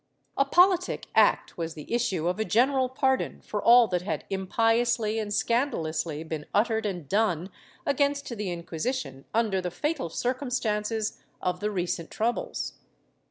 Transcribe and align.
^ 0.01 0.03
A 0.35 0.45
politic 0.45 1.05
act 1.13 1.59
was 1.59 1.75
the 1.75 1.93
issue 1.93 2.27
of 2.27 2.39
a 2.39 2.43
general 2.43 2.89
pardon 2.89 3.39
for 3.41 3.61
all 3.63 3.87
that 3.89 4.01
had 4.01 4.25
"impiously 4.31 5.19
and 5.19 5.31
scandalously" 5.31 6.23
been 6.23 6.47
uttered 6.55 6.87
and 6.87 7.07
done 7.07 7.51
against 7.85 8.27
the 8.35 8.49
Inquisition 8.51 9.25
under 9.31 9.61
the 9.61 9.69
fatal 9.69 10.09
circumstances 10.09 11.21
of 11.39 11.59
the 11.59 11.69
recent 11.69 12.09
troubles. 12.09 12.73